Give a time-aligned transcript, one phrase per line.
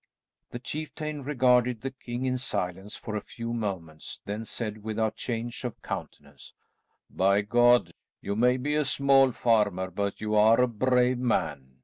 [0.49, 5.63] The chieftain regarded the king in silence for a few moments, then said without change
[5.63, 6.55] of countenance,
[7.11, 7.91] "By God!
[8.19, 11.77] you may be a small farmer, but you are a brave man.